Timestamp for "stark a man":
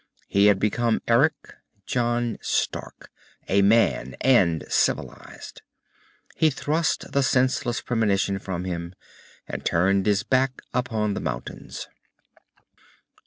2.41-4.15